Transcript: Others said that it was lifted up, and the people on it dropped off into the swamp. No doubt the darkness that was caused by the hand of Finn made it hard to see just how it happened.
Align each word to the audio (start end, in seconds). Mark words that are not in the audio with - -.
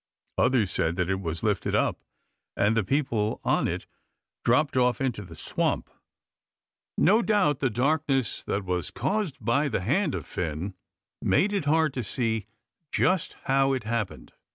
Others 0.39 0.71
said 0.71 0.95
that 0.95 1.11
it 1.11 1.21
was 1.21 1.43
lifted 1.43 1.75
up, 1.75 1.99
and 2.57 2.75
the 2.75 2.83
people 2.83 3.39
on 3.43 3.67
it 3.67 3.85
dropped 4.43 4.75
off 4.75 4.99
into 4.99 5.21
the 5.21 5.35
swamp. 5.35 5.91
No 6.97 7.21
doubt 7.21 7.59
the 7.59 7.69
darkness 7.69 8.43
that 8.45 8.65
was 8.65 8.89
caused 8.89 9.35
by 9.39 9.67
the 9.69 9.81
hand 9.81 10.15
of 10.15 10.25
Finn 10.25 10.73
made 11.21 11.53
it 11.53 11.65
hard 11.65 11.93
to 11.93 12.03
see 12.03 12.47
just 12.91 13.35
how 13.43 13.73
it 13.73 13.83
happened. 13.83 14.33